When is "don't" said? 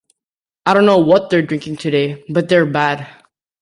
0.73-0.87